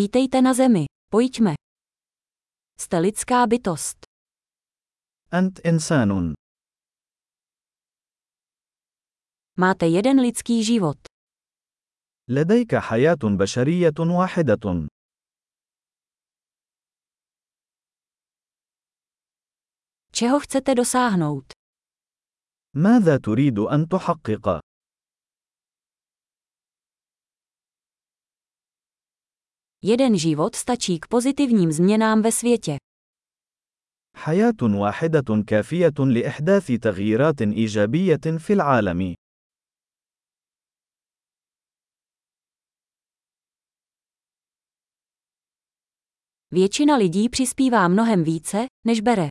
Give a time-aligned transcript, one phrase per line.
[0.00, 1.54] Vítejte na Zemi, pojďme.
[2.80, 3.98] Jste lidská bytost.
[5.32, 6.34] أنت إنسان.
[9.58, 10.98] Máte jeden lidský život.
[12.28, 14.88] لديك حياة بشرية واحدة.
[20.12, 21.52] Čeho chcete dosáhnout?
[22.76, 24.60] ماذا تريد أن تحقق؟
[29.83, 32.77] Jeden život stačí k pozitivním změnám ve světě.
[34.15, 39.15] حياة واحدة كافية لإحداث تغييرات إيجابية في العالم.
[46.51, 49.29] Většina lidí přispívá mnohem více, než bere.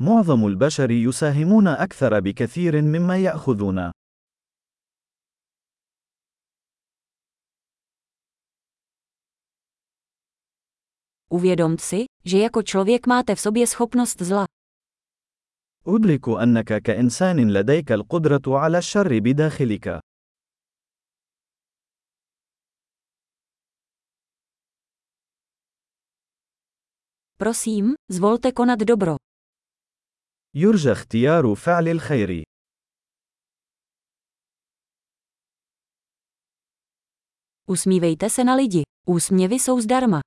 [0.00, 3.90] معظم البشر يساهمون أكثر بكثير مما يأخذون.
[11.32, 14.46] Uvědom si, že jako člověk máte v sobě schopnost zla.
[15.86, 20.00] أدرك أنك كإنسان لديك القدرة على الشر بداخلك.
[27.38, 29.16] Prosím, zvolte konat dobro.
[30.54, 32.42] يرجى اختيار فعل الخير.
[37.68, 38.82] Usmívejte se na lidi.
[39.08, 40.20] Úsměvy jsou zdarma.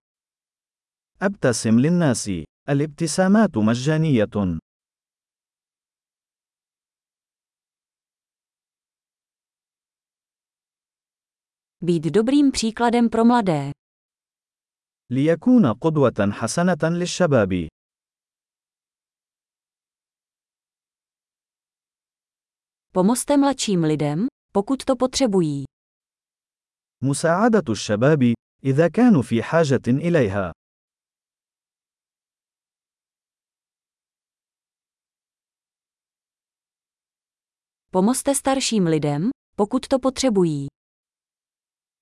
[1.22, 2.30] أبتسم للناس.
[2.68, 4.58] الابتسامات مجانية.
[11.80, 13.70] Být dobrým příkladem pro mladé.
[15.10, 17.68] ليكون قدوة حسنة للشباب.
[22.92, 25.64] Pomozte mladším lidem, pokud to potřebují.
[27.02, 30.52] مساعدة الشباب إذا كانوا في حاجة إليها.
[37.95, 40.67] Pomozte starším lidem, pokud to potřebují.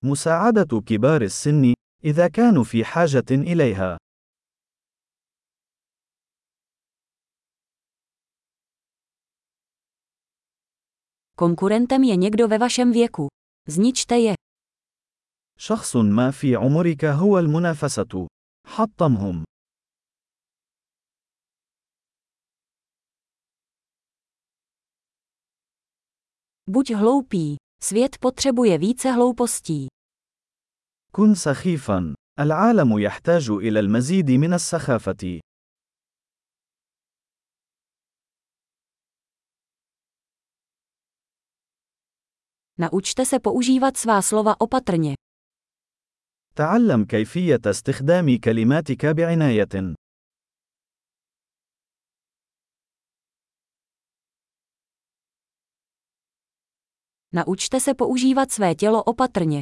[0.03, 3.97] مساعدة كبار السن إذا كانوا في حاجة إليها.
[11.35, 13.28] Konkurentem je někdo ve vašem věku.
[13.68, 14.34] Zničte je.
[15.59, 18.28] شخص ما في عمرك هو المنافسة.
[18.68, 19.44] حطمهم.
[26.69, 27.56] Buď hloupý.
[27.84, 29.88] Svět potřebuje více hloupostí.
[31.12, 32.16] كن سخيفا.
[32.40, 35.40] العالم يحتاج إلى المزيد من السخافة.
[42.78, 45.16] Naučte se používat svá slova opatrně.
[46.56, 49.96] تعلم كيفية استخدام كلماتك بعناية.
[57.34, 59.62] Naučte se používat své tělo opatrně.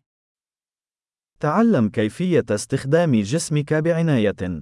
[1.40, 4.62] تعلم كيفية استخدام جسمك بعناية.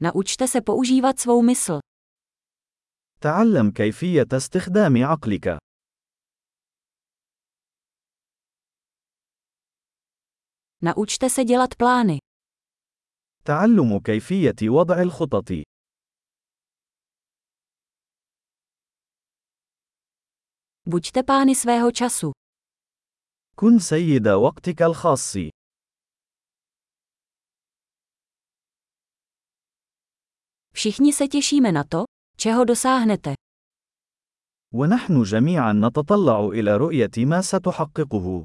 [0.00, 1.78] Naučte se používat svou mysl.
[3.20, 5.58] تعلم كيفية استخدام عقلك.
[10.82, 12.18] Naučte se dělat plány.
[13.45, 15.49] تعلم كيفية وضع الخطط.
[20.87, 22.31] Buďte pány svého času.
[23.55, 25.37] كن سيد وقتك الخاص.
[30.73, 32.03] Všichni se těšíme na to,
[32.37, 33.33] čeho dosáhnete.
[34.73, 38.43] ونحن جميعا نتطلع إلى رؤية ما ستحققه.